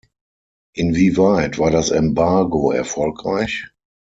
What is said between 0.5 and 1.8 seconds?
Inwieweit war